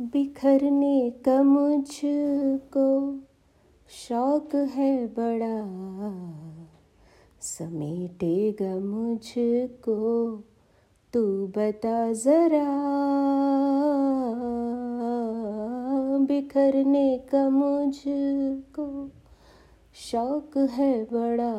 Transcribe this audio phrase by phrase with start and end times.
[0.00, 3.18] बिखरने का मुझको
[3.90, 5.66] शौक है बड़ा।
[7.40, 10.36] समेटेगा मुझको,
[11.12, 12.80] तू बता जरा।
[16.18, 19.10] बिखरने का मुझको
[19.94, 21.54] शौक है बड़ा।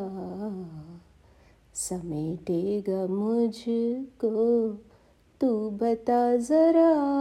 [1.74, 4.72] समेटेगा मुझको,
[5.40, 7.12] तू बता जरा।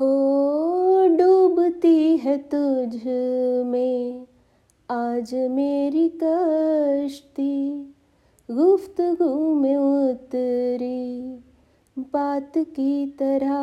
[0.00, 0.08] हो
[1.08, 3.02] डूबती है तुझ
[3.66, 4.26] में।
[4.90, 7.76] आज मेरी कश्ती
[8.50, 11.38] गुफ्तगु में उतरी
[11.98, 13.56] बात की तरह।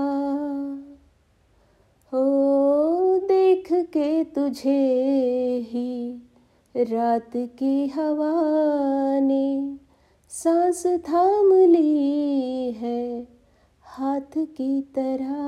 [2.14, 2.24] हो
[3.20, 4.88] देख के तुझे
[5.70, 6.22] ही
[6.78, 8.34] रात की हवा
[9.20, 9.76] ने
[10.30, 13.28] सांस थाम ली है
[13.84, 15.44] हाथ की तरह।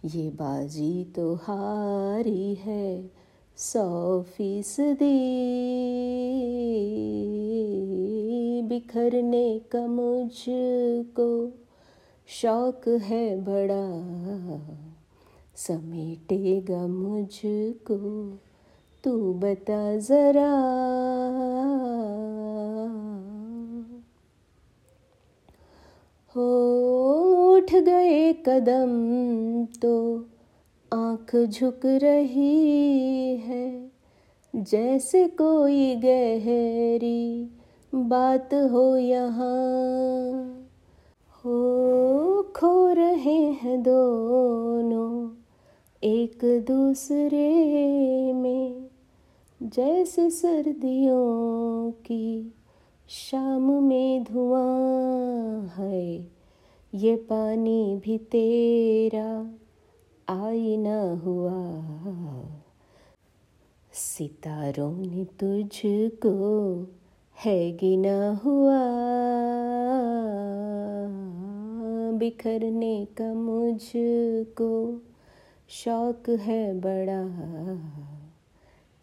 [0.04, 3.10] ये बाजी तो हारी है,
[3.56, 5.42] सौ फ़ीसदी।
[8.62, 11.52] बिखरने का मुझको
[12.26, 13.86] शौक है बड़ा,
[15.56, 18.32] समेटेगा मुझको,
[19.04, 21.21] तू बता जरा।
[26.36, 28.92] हो उठ गए कदम
[29.80, 30.24] तो
[30.92, 33.92] आँख झुक रही है।
[34.56, 37.50] जैसे कोई गहरी
[37.94, 40.68] बात हो यहाँ।
[41.30, 45.30] हो खो रहे हैं दोनों
[46.04, 47.48] एक दूसरे
[48.32, 48.86] में।
[49.62, 52.54] जैसे सर्दियों की
[53.08, 55.61] शाम में धुआँ
[56.94, 59.50] ये पानी भी तेरा
[60.28, 61.54] आईना हुआ।
[63.92, 66.34] सितारों ने तुझको
[67.44, 68.78] है गिना हुआ।
[72.18, 75.00] बिखरने का मुझको
[75.68, 77.28] शौक है बड़ा।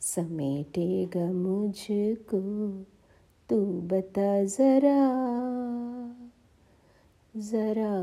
[0.01, 2.71] समेटेगा मुझको,
[3.49, 5.58] तू बता जरा।
[7.39, 7.93] जरा